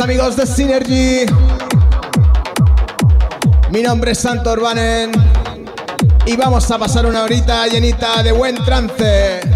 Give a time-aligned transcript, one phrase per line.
[0.00, 1.26] amigos de Synergy.
[3.70, 5.12] Mi nombre es Santo Urbanen
[6.26, 9.55] y vamos a pasar una horita llenita de buen trance.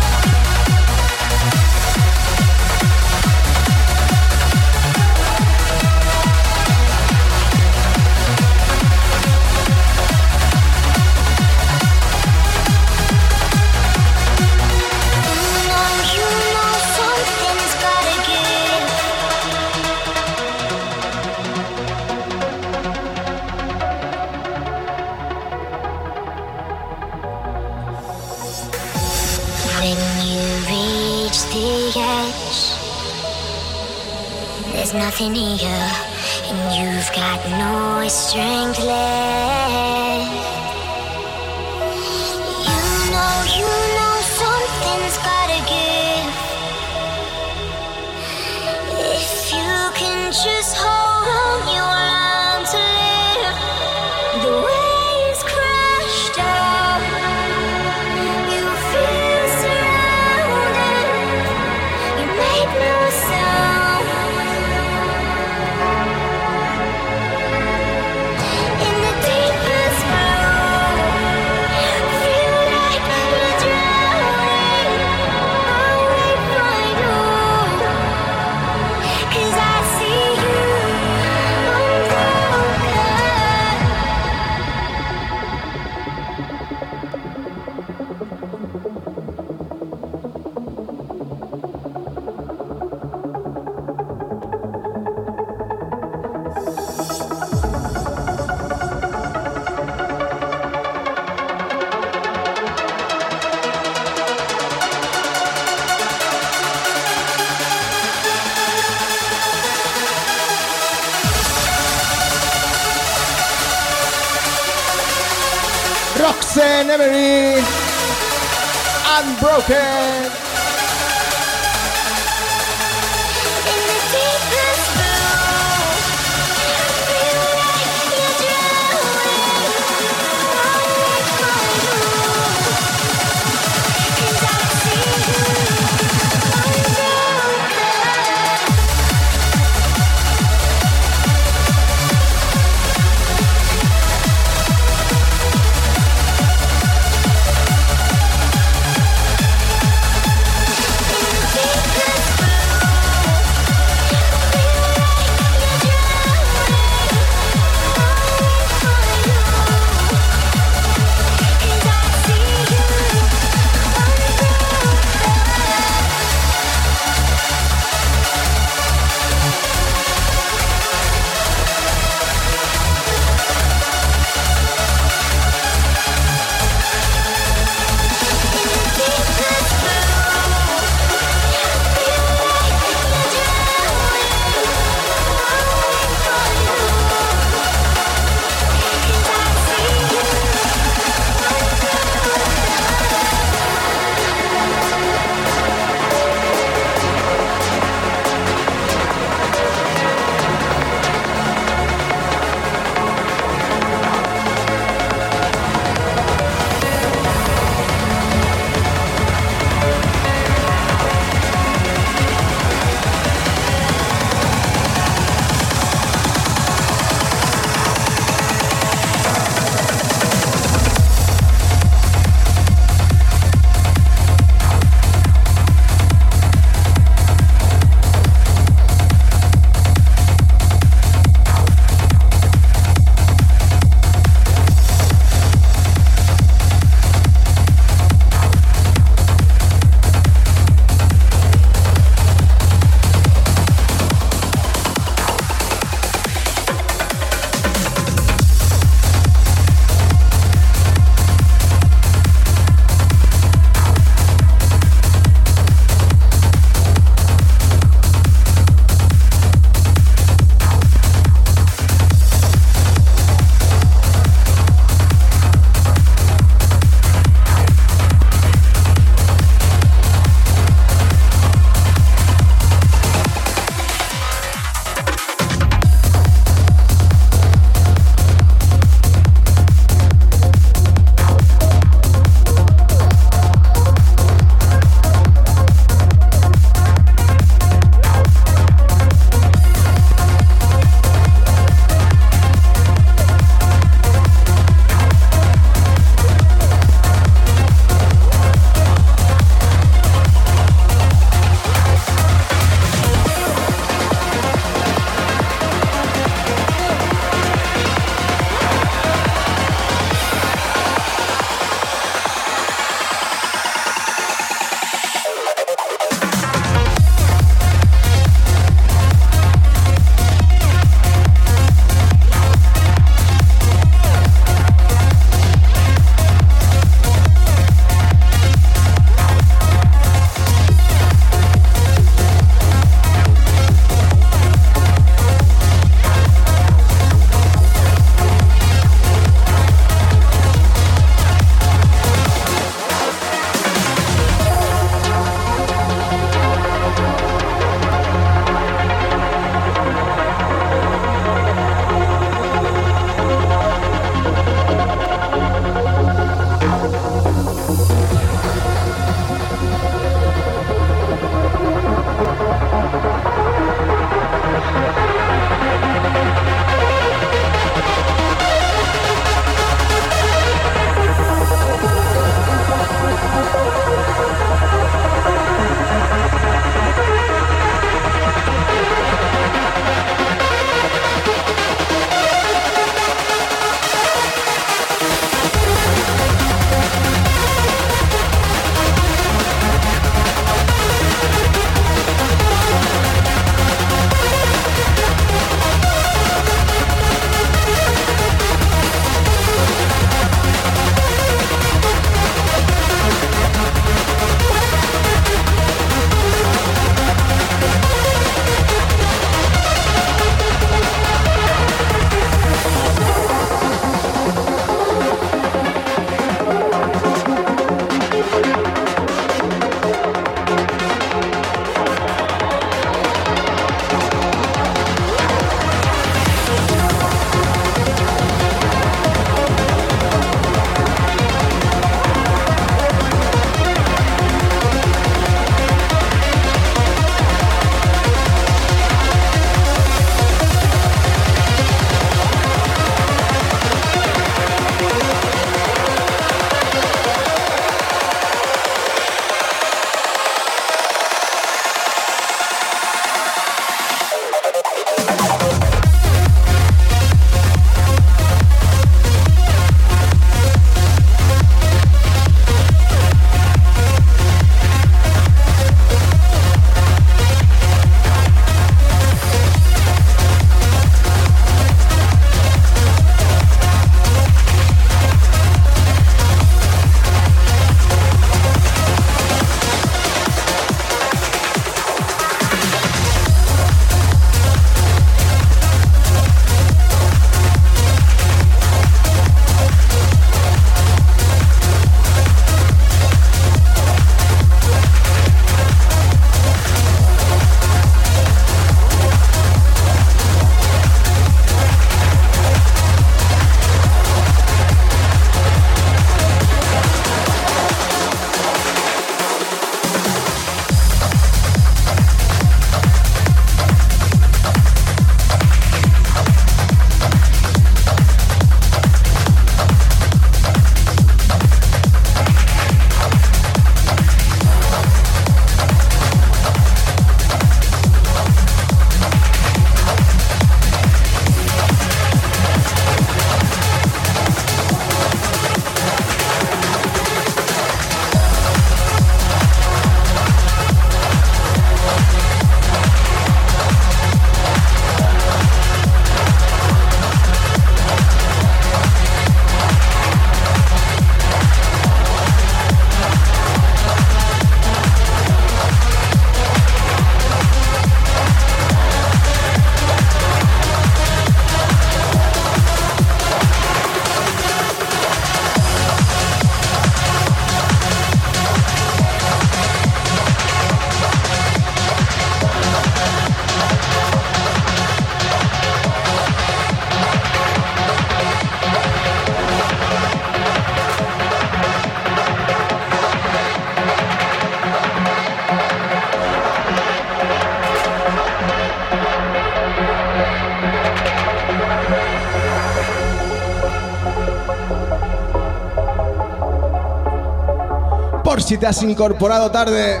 [598.48, 600.00] Si te has incorporado tarde.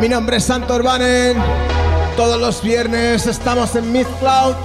[0.00, 1.36] Mi nombre es Santo Urbanen.
[2.16, 4.56] Todos los viernes estamos en Mid Cloud.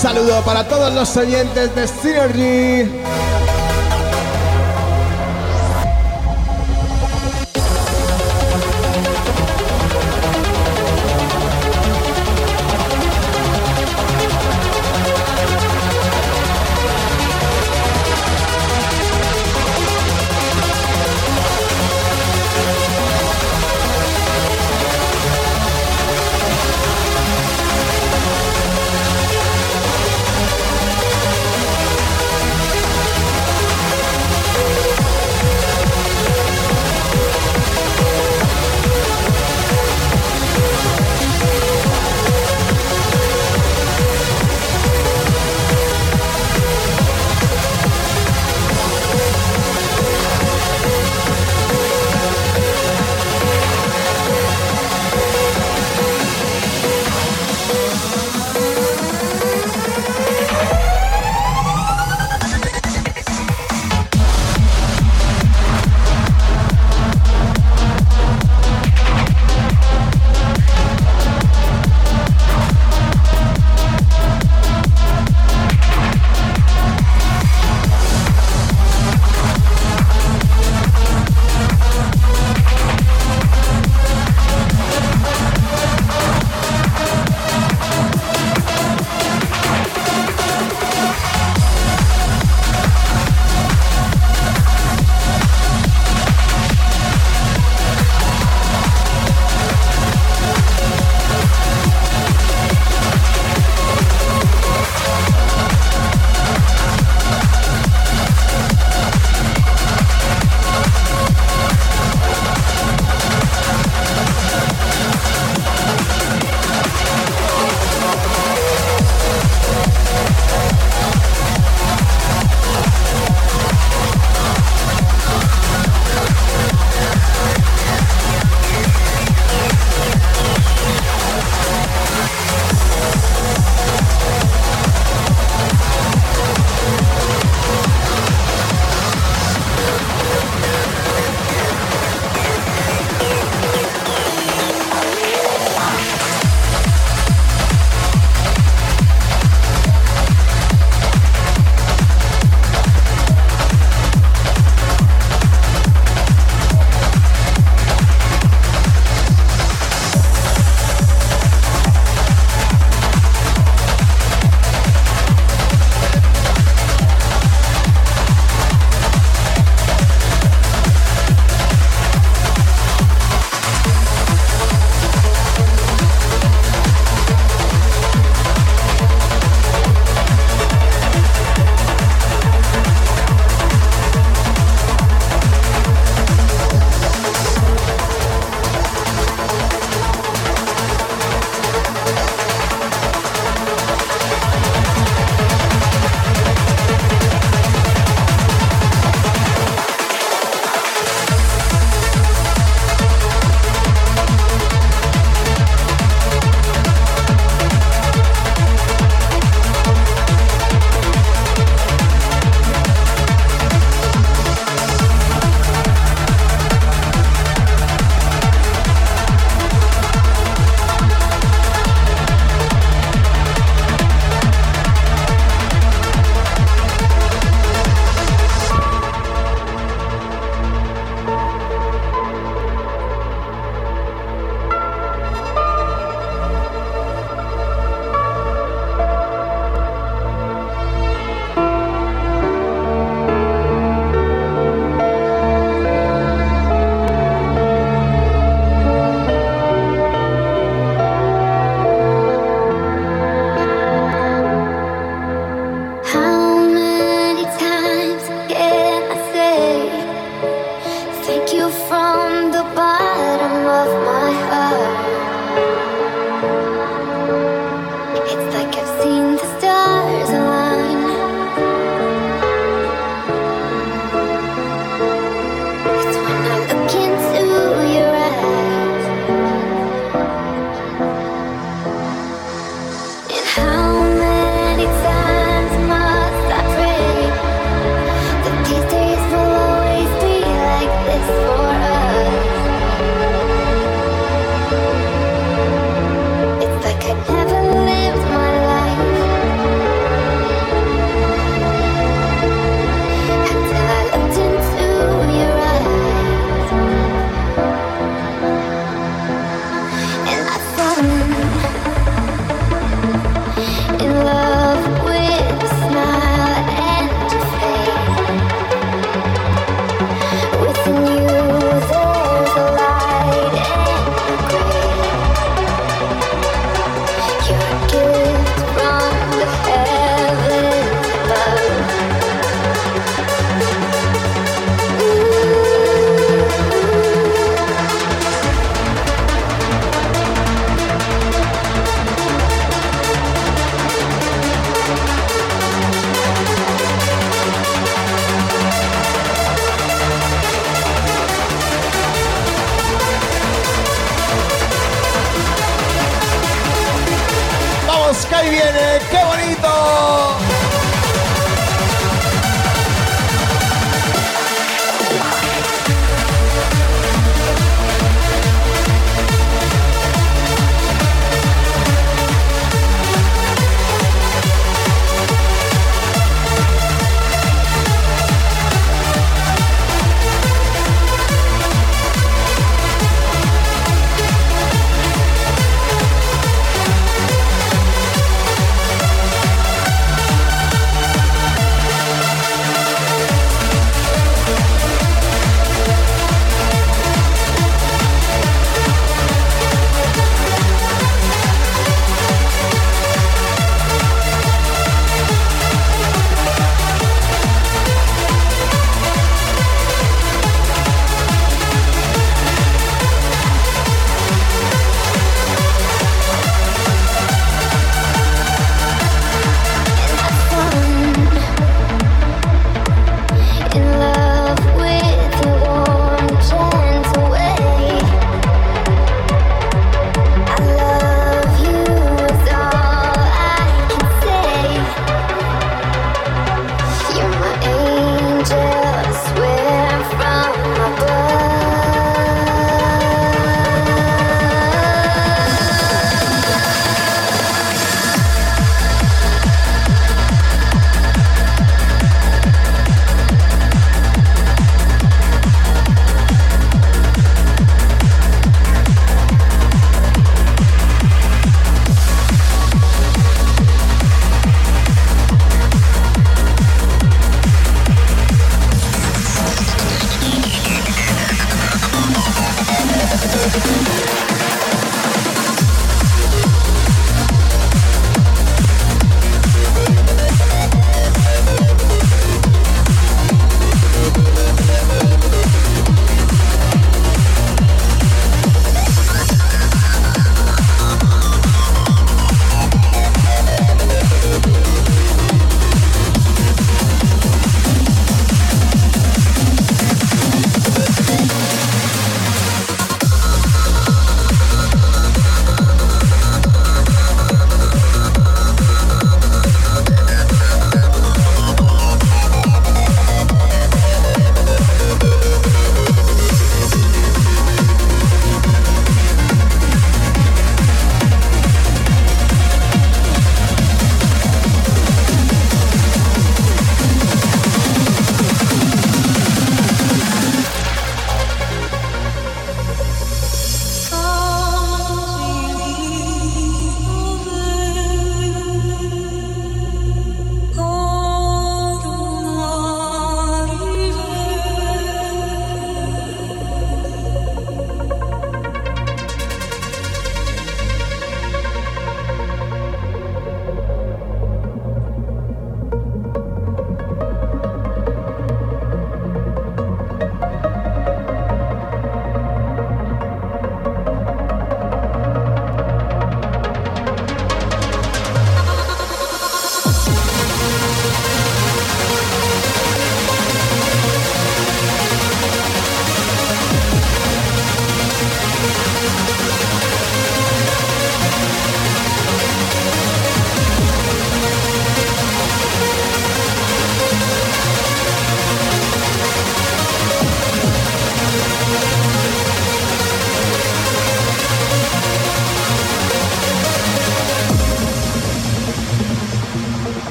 [0.00, 3.29] Saludo para todos los oyentes de Synergy.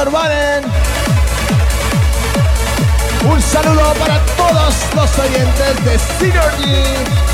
[0.00, 0.62] Urbanen.
[3.28, 7.28] Un saludo para todos los oyentes de Synergy.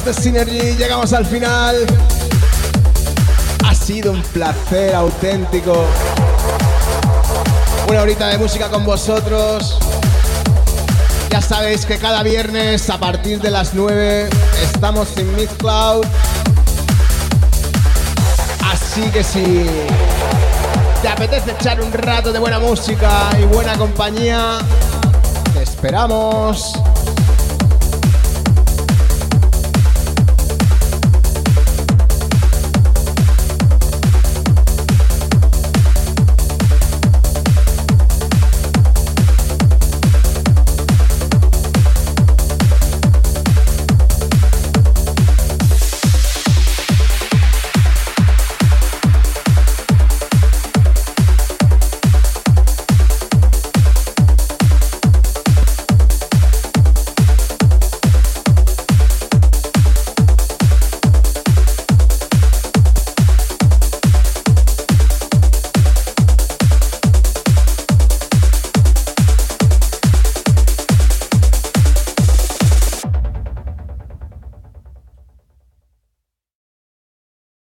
[0.00, 1.76] Amigos de Synergy, llegamos al final.
[3.66, 5.84] Ha sido un placer auténtico.
[7.88, 9.78] Una horita de música con vosotros.
[11.30, 14.28] Ya sabéis que cada viernes a partir de las 9
[14.62, 16.04] estamos en Cloud.
[18.72, 19.66] Así que si
[21.02, 24.58] te apetece echar un rato de buena música y buena compañía,
[25.54, 26.79] te esperamos.